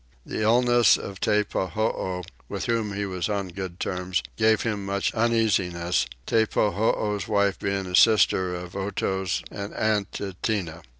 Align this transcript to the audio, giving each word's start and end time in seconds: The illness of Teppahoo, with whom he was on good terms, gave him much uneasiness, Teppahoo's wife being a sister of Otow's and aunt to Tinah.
The 0.25 0.41
illness 0.41 0.97
of 0.97 1.19
Teppahoo, 1.21 2.23
with 2.49 2.65
whom 2.65 2.93
he 2.95 3.05
was 3.05 3.29
on 3.29 3.49
good 3.49 3.79
terms, 3.79 4.23
gave 4.35 4.63
him 4.63 4.83
much 4.83 5.13
uneasiness, 5.13 6.07
Teppahoo's 6.25 7.27
wife 7.27 7.59
being 7.59 7.85
a 7.85 7.93
sister 7.95 8.55
of 8.55 8.75
Otow's 8.75 9.43
and 9.51 9.75
aunt 9.75 10.11
to 10.13 10.33
Tinah. 10.41 10.81